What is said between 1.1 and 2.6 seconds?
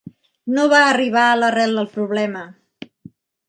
a l'arrel del problema.